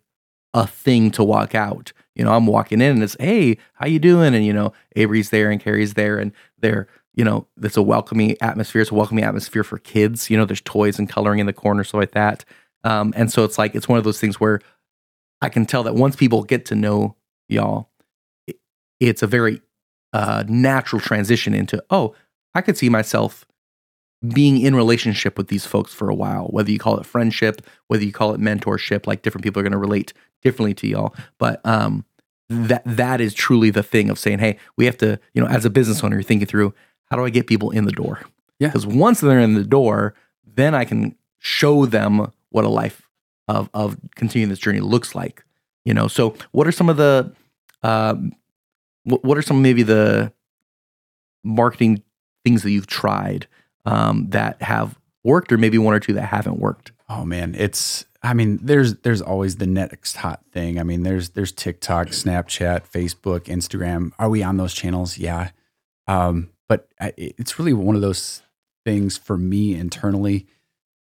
[0.54, 1.94] a thing to walk out.
[2.18, 4.34] You know, I'm walking in and it's, hey, how you doing?
[4.34, 8.36] And you know, Avery's there and Carrie's there, and they're, you know, it's a welcoming
[8.42, 8.82] atmosphere.
[8.82, 10.30] It's a welcoming atmosphere for kids.
[10.30, 12.44] You know, there's toys and coloring in the corner, so like that.
[12.84, 14.62] Um, and so it's like it's one of those things where
[15.42, 17.16] I can tell that once people get to know
[17.48, 17.90] y'all,
[18.48, 18.58] it,
[19.00, 19.62] it's a very
[20.14, 22.16] uh, natural transition into, oh,
[22.56, 23.46] I could see myself
[24.28, 28.04] being in relationship with these folks for a while, whether you call it friendship, whether
[28.04, 31.16] you call it mentorship, like different people are going to relate differently to y'all.
[31.38, 32.06] But um,
[32.50, 35.66] that that is truly the thing of saying, hey, we have to, you know, as
[35.66, 36.74] a business owner, you're thinking through
[37.06, 38.22] how do I get people in the door?
[38.60, 38.70] Yeah.
[38.70, 43.08] Because once they're in the door, then I can show them what a life
[43.48, 45.44] of of continuing this journey looks like.
[45.86, 47.34] You know, so what are some of the
[47.84, 48.34] um,
[49.04, 50.34] what, what are some maybe the
[51.44, 52.04] marketing
[52.44, 53.48] things that you've tried
[53.88, 56.92] um, that have worked, or maybe one or two that haven't worked?
[57.10, 60.80] Oh man, it's I mean, there's there's always the next hot thing.
[60.80, 64.12] I mean, there's there's TikTok, Snapchat, Facebook, Instagram.
[64.20, 65.18] Are we on those channels?
[65.18, 65.50] Yeah.
[66.08, 68.42] Um, but I, it's really one of those
[68.86, 70.48] things for me internally.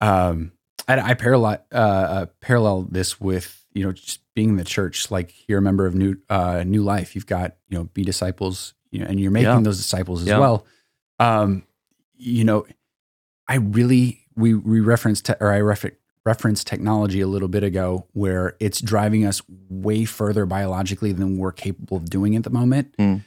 [0.00, 0.52] Um,
[0.87, 5.11] I, I parallel uh, uh, parallel this with you know just being in the church.
[5.11, 7.14] Like you're a member of New uh, New Life.
[7.14, 9.61] You've got you know be disciples, you know, and you're making Yeah.
[9.61, 10.38] those disciples as Yeah.
[10.38, 10.66] well.
[11.18, 11.64] Um,
[12.18, 12.66] you know,
[13.46, 15.92] I really we we referenced te- or I refer,
[16.24, 21.52] referenced technology a little bit ago, where it's driving us way further biologically than we're
[21.52, 22.94] capable of doing at the moment.
[22.98, 23.22] Mm.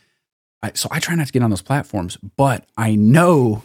[0.63, 3.63] I, so I try not to get on those platforms, but I know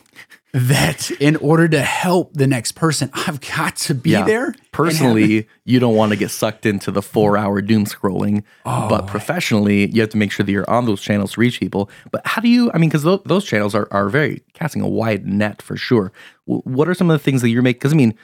[0.54, 4.24] that in order to help the next person, I've got to be Yeah.
[4.24, 4.54] there.
[4.72, 8.88] Personally, you don't want to get sucked into the four hour doom scrolling, Oh.
[8.88, 11.90] but professionally, you have to make sure that you're on those channels to reach people.
[12.10, 14.88] But how do you, I mean, because those, those channels are, are very casting a
[14.88, 16.12] wide net for sure.
[16.46, 17.78] W- What are some of the things that you're making?
[17.80, 18.14] Because I mean,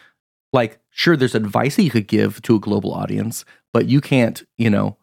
[0.54, 4.42] like, sure, there's advice that you could give to a global audience, but you can't,
[4.56, 4.96] you know,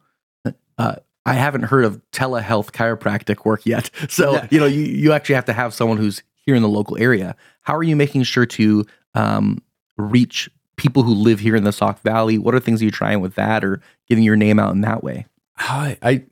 [0.79, 0.95] uh,
[1.29, 3.89] I haven't heard of telehealth chiropractic work yet.
[4.09, 4.47] So, Yeah.
[4.51, 7.35] you know, you, you actually have to have someone who's here in the local area.
[7.61, 9.61] How are you making sure to um,
[9.97, 12.37] reach people who live here in the Sauk Valley?
[12.37, 15.25] What are things you're trying with that or getting your name out in that way?
[15.57, 16.23] I, I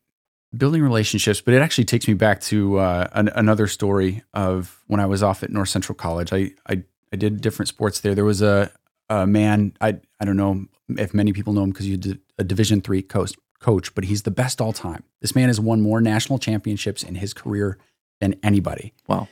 [0.55, 4.99] building relationships, but it actually takes me back to uh, an, another story of when
[4.99, 6.31] I was off at North Central College.
[6.33, 8.15] I I, I did different sports there.
[8.15, 8.71] There was a,
[9.09, 12.43] a man I I don't know if many people know him because you did a
[12.45, 15.03] Division three coach coach, but he's the best all time.
[15.21, 17.77] This man has won more national championships in his career
[18.19, 18.93] than anybody.
[19.07, 19.27] Wow.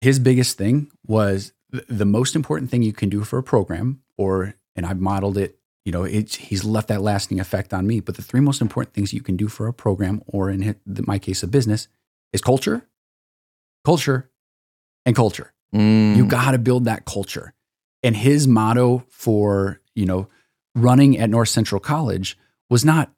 [0.00, 4.02] His biggest thing was th- the most important thing you can do for a program,
[4.16, 8.00] or and I've modeled it you know, it's, he's left that lasting effect on me.
[8.00, 11.18] But the three most important things you can do for a program, or in my
[11.18, 11.88] case, a business,
[12.32, 12.86] is culture,
[13.84, 14.30] culture,
[15.04, 15.52] and culture.
[15.74, 16.16] Mm.
[16.16, 17.54] You got to build that culture.
[18.02, 20.28] And his motto for, you know,
[20.74, 22.38] running at North Central College
[22.70, 23.10] was not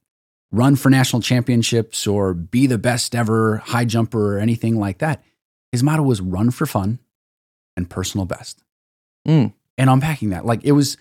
[0.55, 5.23] run for national championships or be the best ever high jumper or anything like that.
[5.73, 7.01] His motto was run for fun
[7.77, 8.63] and personal best.
[9.27, 9.53] Mm.
[9.77, 10.97] And unpacking that, like it was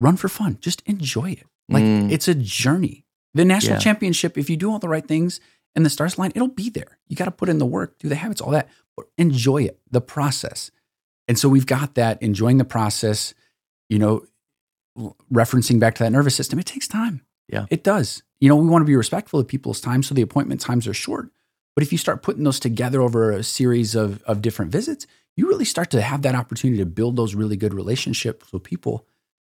[0.00, 1.44] run for fun, just enjoy it.
[1.68, 2.10] Like Mm.
[2.12, 3.06] it's a journey.
[3.32, 3.80] The national Yeah.
[3.80, 5.40] championship, if you do all the right things
[5.74, 6.98] and the stars line, it'll be there.
[7.08, 9.80] You got to put in the work, do the habits, all that, but enjoy it,
[9.90, 10.70] the process.
[11.26, 13.32] And so we've got that enjoying the process,
[13.88, 14.26] you know,
[15.32, 16.58] referencing back to that nervous system.
[16.58, 17.22] It takes time.
[17.48, 17.66] Yeah.
[17.70, 18.22] It does.
[18.44, 20.02] You know, we want to be respectful of people's time.
[20.02, 21.30] So the appointment times are short.
[21.74, 25.48] But if you start putting those together over a series of, of different visits, you
[25.48, 29.06] really start to have that opportunity to build those really good relationships with people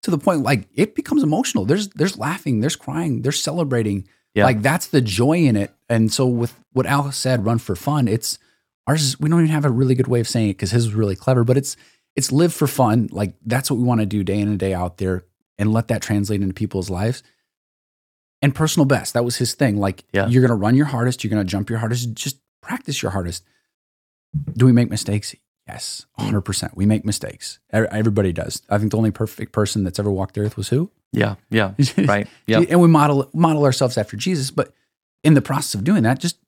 [0.04, 1.66] to the point like it becomes emotional.
[1.66, 4.08] There's there's laughing, there's crying, there's celebrating.
[4.34, 4.46] Yeah.
[4.46, 5.70] Like that's the joy in it.
[5.90, 8.38] And so with what Al said, run for fun, it's
[8.86, 10.86] ours is we don't even have a really good way of saying it because his
[10.86, 11.76] was really clever, but it's
[12.16, 13.10] it's live for fun.
[13.12, 15.24] Like that's what we want to do day in and day out there
[15.58, 17.22] and let that translate into people's lives.
[18.40, 19.78] And personal best, that was his thing.
[19.78, 20.28] Like Yeah.
[20.28, 23.44] you're gonna run your hardest, you're gonna jump your hardest, just practice your hardest.
[24.56, 25.34] Do we make mistakes?
[25.66, 26.76] Yes, 100%.
[26.76, 27.58] We make mistakes.
[27.72, 28.62] Everybody does.
[28.70, 30.90] I think the only perfect person that's ever walked the earth was who?
[31.12, 31.34] Yeah.
[31.50, 31.72] Yeah.
[31.98, 32.26] Right.
[32.46, 32.60] Yeah.
[32.68, 34.72] And we model model ourselves after Jesus, but
[35.24, 36.38] in the process of doing that, just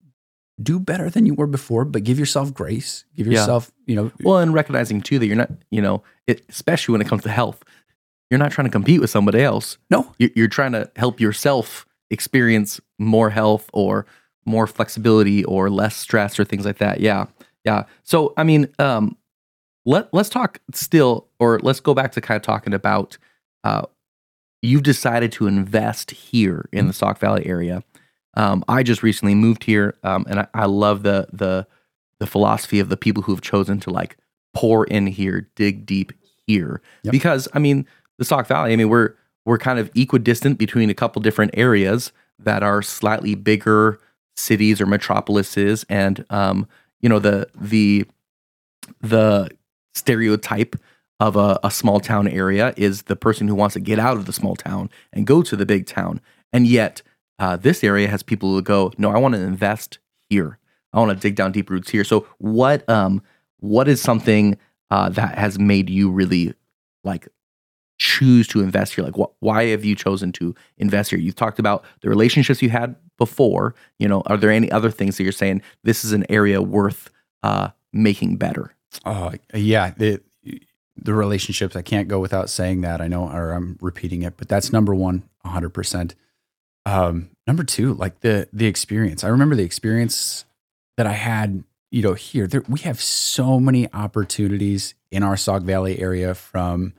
[0.63, 3.05] do better than you were before, but give yourself grace.
[3.17, 3.41] Give Yeah.
[3.41, 7.01] yourself, you know, Well, and recognizing too that you're not, you know, it, especially when
[7.01, 7.63] it comes to health,
[8.31, 9.77] you're not trying to compete with somebody else.
[9.91, 14.07] no, You're, you're trying to help yourself experience more health or
[14.47, 17.01] more flexibility or less stress or things like that.
[17.01, 17.27] Yeah,
[17.65, 17.85] yeah.
[18.05, 19.17] So I mean, um,
[19.85, 23.19] let let's talk still, or let's go back to kind of talking about.
[23.65, 23.83] Uh,
[24.63, 27.83] you've decided to invest here in the Sauk Valley area.
[28.35, 31.67] Um, I just recently moved here, um, and I, I love the the
[32.19, 34.17] the philosophy of the people who have chosen to like
[34.55, 36.13] pour in here, dig deep
[36.47, 37.13] here, Yep.
[37.13, 37.87] because I mean,
[38.21, 38.73] the Sauk Valley.
[38.73, 39.15] I mean, we're
[39.47, 43.99] we're kind of equidistant between a couple different areas that are slightly bigger
[44.37, 46.69] cities or metropolises, and um,
[47.01, 48.07] you know the the
[49.01, 49.49] the
[49.95, 50.77] stereotype
[51.19, 54.27] of a, a small town area is the person who wants to get out of
[54.27, 56.21] the small town and go to the big town,
[56.53, 57.03] and yet
[57.39, 60.59] uh, this area has people who go, no, I want to invest here.
[60.93, 62.05] I want to dig down deep roots here.
[62.05, 63.23] So what um
[63.61, 64.59] what is something
[64.91, 66.53] uh, that has made you really
[67.03, 67.29] like
[68.01, 69.05] choose to invest here?
[69.05, 71.19] Like, what, why have you chosen to invest here?
[71.19, 73.75] You've talked about the relationships you had before.
[73.99, 77.11] You know, are there any other things that you're saying this is an area worth
[77.43, 78.75] uh, making better?
[79.05, 80.21] Uh, yeah, the
[80.97, 81.77] the relationships.
[81.77, 83.01] I can't go without saying that.
[83.01, 86.15] I know, or I'm repeating it, but that's number one, one, hundred percent.
[86.87, 89.23] Um, number two, like the the experience.
[89.23, 90.47] I remember the experience
[90.97, 91.65] that I had.
[91.93, 96.95] You know, here there, we have so many opportunities in our Sauk Valley area from,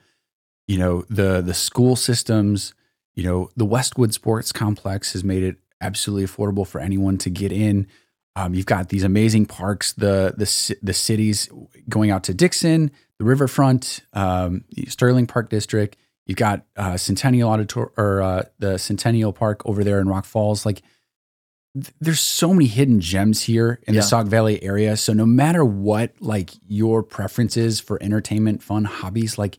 [0.72, 2.74] you know, the the school systems.
[3.14, 7.52] You know, the Westwood Sports Complex has made it absolutely affordable for anyone to get
[7.52, 7.88] in.
[8.38, 11.50] Um, you've got these amazing parks, the the the cities
[11.90, 15.98] going out to Dixon, the riverfront, um, Sterling Park District.
[16.26, 20.66] You've got uh, Centennial Auditor or uh, the Centennial Park over there in Rock Falls.
[20.66, 20.82] Like,
[21.74, 24.00] th- there's so many hidden gems here in Yeah.
[24.02, 24.96] the Sauk Valley area.
[24.96, 29.58] So no matter what, like your preferences for entertainment, fun, hobbies, like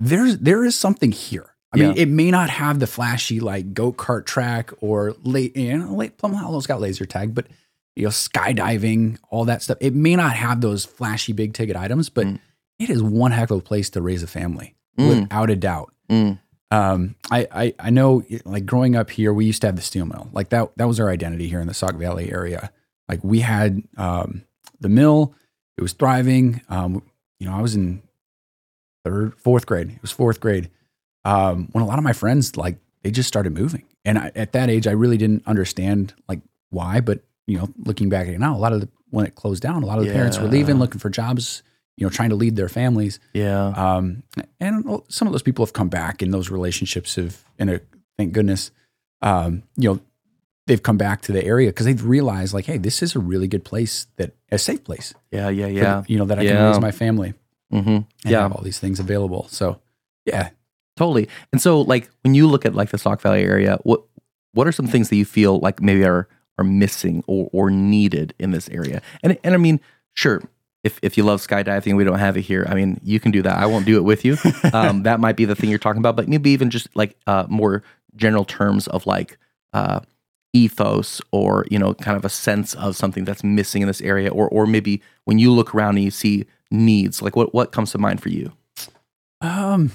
[0.00, 1.50] there's there is something here.
[1.72, 2.02] I mean, Yeah.
[2.02, 6.18] it may not have the flashy like go kart track or late, you know, late
[6.18, 7.46] Plum Hollow's got laser tag, but
[7.96, 9.78] you know, skydiving, all that stuff.
[9.80, 12.38] It may not have those flashy big ticket items, but Mm.
[12.78, 15.08] it is one heck of a place to raise a family, Mm.
[15.22, 15.92] without a doubt.
[16.10, 16.38] Mm.
[16.70, 20.06] Um, I, I I know like growing up here, we used to have the steel
[20.06, 20.28] mill.
[20.32, 22.70] Like that that was our identity here in the Sauk Valley area.
[23.08, 24.42] Like we had um,
[24.80, 25.34] the mill,
[25.76, 26.62] it was thriving.
[26.68, 27.02] Um,
[27.38, 28.02] you know, I was in
[29.04, 29.90] third, fourth grade.
[29.90, 30.70] It was fourth grade.
[31.24, 34.52] Um, when a lot of my friends like they just started moving, and I, at
[34.52, 36.40] that age, I really didn't understand like
[36.70, 37.00] why.
[37.00, 39.62] But you know, looking back at it now, a lot of the, when it closed
[39.62, 41.62] down, a lot of the parents were leaving, looking for jobs.
[41.96, 43.20] You know, trying to lead their families.
[43.34, 43.66] Yeah.
[43.68, 44.24] Um,
[44.58, 47.80] and some of those people have come back, and those relationships have, and a,
[48.18, 48.72] thank goodness,
[49.22, 50.00] um, you know,
[50.66, 53.46] they've come back to the area because they've realized, like, hey, this is a really
[53.46, 55.48] good place that a safe place, Yeah.
[55.50, 55.66] Yeah.
[55.68, 56.04] the- Yeah.
[56.08, 57.34] you know, that I can raise my family
[57.74, 58.28] Mm-hmm.
[58.28, 58.48] Yeah.
[58.48, 59.46] all these things available.
[59.50, 59.80] So,
[60.24, 60.50] yeah,
[60.96, 61.28] Totally.
[61.52, 64.02] And so, like, when you look at like the Sauk Valley area, what
[64.52, 68.34] what are some things that you feel like maybe are are missing or or needed
[68.38, 69.02] in this area?
[69.22, 69.80] And and I mean,
[70.12, 70.42] sure,
[70.84, 72.64] if if you love skydiving, we don't have it here.
[72.68, 73.56] I mean, you can do that.
[73.56, 74.36] I won't do it with you.
[74.72, 77.46] Um, that might be the thing you're talking about, but maybe even just like uh,
[77.48, 77.82] more
[78.16, 79.38] general terms of like
[79.72, 80.00] uh,
[80.52, 84.30] ethos or you know kind of a sense of something that's missing in this area,
[84.30, 87.92] or or maybe when you look around and you see needs, like what what comes
[87.92, 88.52] to mind for you?
[89.40, 89.92] Um,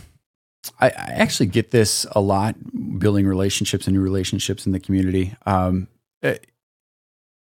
[0.80, 2.56] I, I actually get this a lot,
[3.00, 5.36] building relationships and new relationships in the community.
[5.46, 5.88] Um,
[6.22, 6.38] eh,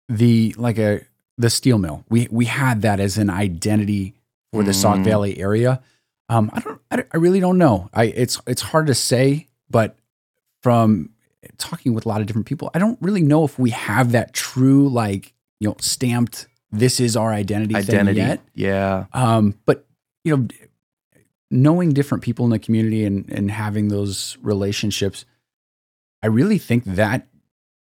[0.09, 1.03] the like a
[1.37, 2.05] the steel mill.
[2.09, 4.15] We we had that as an identity
[4.53, 5.05] for the Sauk Mm.
[5.05, 5.83] Valley area.
[6.29, 6.81] Um, I don't.
[6.91, 7.91] I, I really don't know.
[7.93, 9.97] I it's it's hard to say, but
[10.63, 11.11] from
[11.57, 14.33] talking with a lot of different people, I don't really know if we have that
[14.35, 16.48] true like you know stamped.
[16.71, 17.75] This is our identity.
[17.75, 18.19] thing Identity.
[18.21, 18.41] yet.
[18.55, 19.07] Yeah.
[19.13, 19.87] Um, but
[20.25, 20.49] you know,
[21.51, 25.25] knowing different people in the community and and having those relationships,
[26.23, 27.27] I really think that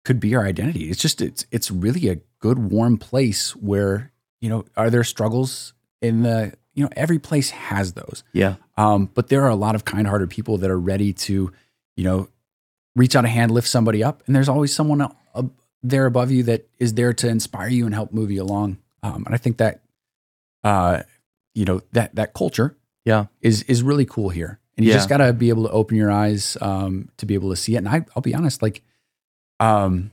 [0.04, 0.90] could be our identity.
[0.90, 5.74] It's just it's it's really a good warm place where you know are there struggles
[6.00, 8.54] in the you know every place has those, Yeah.
[8.78, 11.52] um, but there are a lot of kind-hearted people that are ready to
[11.96, 12.28] you know
[12.96, 15.06] reach out a hand, lift somebody up, and there's always someone
[15.82, 18.78] there above you that is there to inspire you and help move you along.
[19.02, 19.80] Um, and I think that
[20.64, 21.02] uh,
[21.54, 23.26] you know that that culture Yeah.
[23.40, 24.98] is is really cool here and you Yeah.
[24.98, 27.74] just got to be able to open your eyes um, to be able to see
[27.74, 28.82] it and I, i'll be honest like
[29.60, 30.12] um,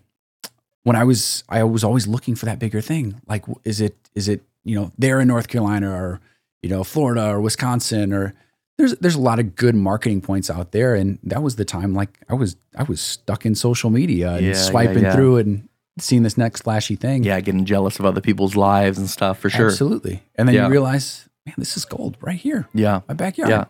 [0.84, 4.27] when i was i was always looking for that bigger thing like is it is
[4.27, 6.19] it you know there in north carolina or
[6.63, 8.34] you know florida or wisconsin or
[8.79, 11.93] there's there's a lot of good marketing points out there and that was the time
[11.93, 15.13] like i was i was stuck in social media and Yeah, yeah, swiping yeah.
[15.13, 17.39] through it and seeing this next flashy thing Yeah.
[17.41, 19.67] Getting jealous of other people's lives and stuff for sure.
[19.67, 20.65] absolutely and then Yeah.
[20.65, 23.01] you realize man this is gold right here Yeah.
[23.07, 23.65] my backyard Yeah.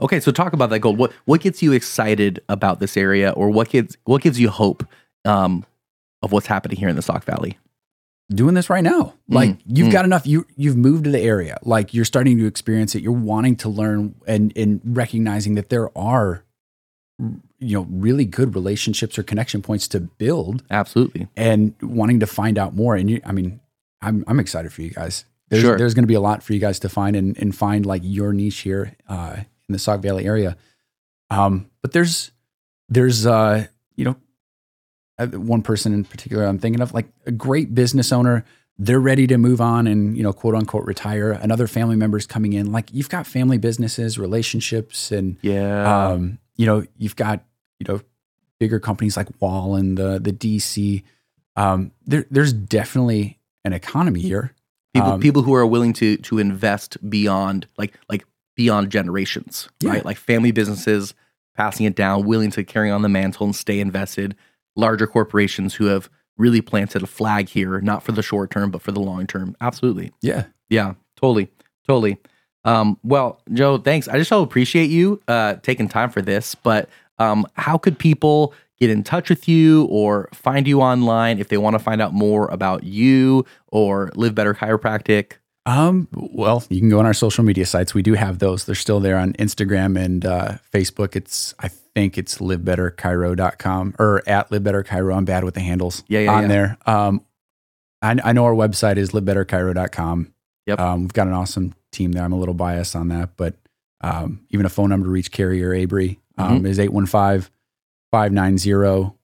[0.00, 0.98] Okay, so talk about that gold.
[0.98, 4.84] What what gets you excited about this area, or what gives what gives you hope
[5.24, 5.64] um,
[6.20, 7.58] of what's happening here in the Sauk Valley?
[8.32, 9.14] Doing this right now.
[9.28, 9.92] Like Mm, you've mm.
[9.92, 10.26] got enough.
[10.26, 11.58] You you've moved to the area.
[11.62, 13.02] Like you're starting to experience it.
[13.02, 16.44] You're wanting to learn and and recognizing that there are,
[17.18, 21.28] you know, really good relationships or connection points to build, Absolutely.
[21.36, 22.96] and wanting to find out more.
[22.96, 23.60] And you, I mean,
[24.02, 25.24] I'm I'm excited for you guys.
[25.50, 25.76] There's Sure.
[25.76, 28.02] there's going to be a lot for you guys to find and and find like
[28.04, 29.36] your niche here uh,
[29.68, 30.56] in the Sauk Valley area.
[31.30, 32.30] Um, but there's
[32.88, 34.16] there's uh you know
[35.18, 38.44] one person in particular I'm thinking of like a great business owner.
[38.78, 41.30] They're ready to move on and you know quote unquote retire.
[41.32, 42.72] Another family member's coming in.
[42.72, 46.08] Like you've got family businesses, relationships, and Yeah.
[46.08, 47.44] um, you know you've got
[47.78, 48.00] you know
[48.58, 51.02] bigger companies like Wall and the the DC.
[51.56, 54.52] Um, there there's definitely an economy here.
[54.92, 58.24] people um, people who are willing to to invest beyond like like
[58.56, 59.90] beyond generations, Yeah.
[59.90, 60.04] right?
[60.04, 61.14] Like family businesses
[61.56, 64.34] passing it down, willing to carry on the mantle and stay invested.
[64.76, 68.82] Larger corporations who have really planted a flag here, not for the short term, but
[68.82, 69.56] for the long term.
[69.60, 70.12] Absolutely.
[70.20, 71.50] Yeah, Yeah, totally,
[71.86, 72.18] totally.
[72.64, 74.08] Um, well, Joe, thanks.
[74.08, 76.54] I just so appreciate you uh, taking time for this.
[76.54, 81.48] But um, how could people get in touch with you or find you online if
[81.48, 85.34] they want to find out more about you or Live Better Chiropractic?
[85.66, 87.94] Um, well, you can go on our social media sites.
[87.94, 88.64] We do have those.
[88.64, 91.16] They're still there on Instagram and uh, Facebook.
[91.16, 95.16] It's, I think it's livebetterchiro.com or at livebetterchiro.
[95.16, 96.48] I'm bad with the handles Yeah, yeah, on yeah.
[96.48, 96.78] there.
[96.86, 97.24] Um,
[98.02, 100.32] I, I know our website is livebetterchiro.com.
[100.66, 100.80] Yep.
[100.80, 102.24] Um, we've got an awesome team there.
[102.24, 103.54] I'm a little biased on that, but
[104.00, 106.66] um, even a phone number to reach Carrie or Abry um, Mm-hmm.
[106.66, 107.50] is 815
[108.10, 109.14] 590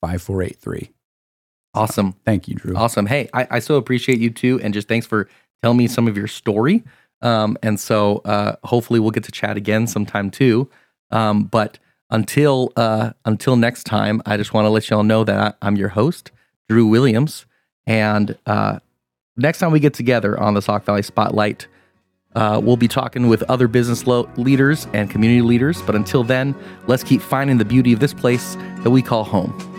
[0.00, 0.90] 5483.
[1.72, 2.74] Awesome, Thank you, Drew.
[2.76, 3.06] awesome.
[3.06, 5.28] Hey, I, I so appreciate you too, and just thanks for
[5.62, 6.82] telling me some of your story.
[7.22, 10.68] Um, and so uh, hopefully we'll get to chat again sometime too.
[11.12, 11.78] Um, but
[12.10, 15.76] until uh, until next time, I just want to let y'all know that I, I'm
[15.76, 16.30] your host,
[16.68, 17.46] Drew Williams,
[17.86, 18.80] and uh,
[19.36, 21.66] next time we get together on the Sauk Valley Spotlight,
[22.34, 25.82] uh, we'll be talking with other business lo- leaders and community leaders.
[25.82, 26.54] But until then,
[26.86, 29.69] let's keep finding the beauty of this place that we call home.